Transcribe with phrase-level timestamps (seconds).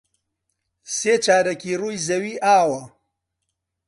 [0.97, 2.81] سێ چارەکی ڕووی زەوی ئاوە.